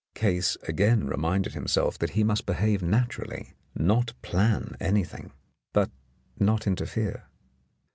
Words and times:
Case 0.15 0.57
again 0.67 1.05
reminded 1.05 1.53
himself 1.53 1.99
that 1.99 2.09
he 2.17 2.23
must 2.23 2.47
behave 2.47 2.81
naturally— 2.81 3.53
not 3.75 4.15
plan 4.23 4.75
anything, 4.79 5.31
but 5.73 5.91
not 6.39 6.65
interfere. 6.65 7.27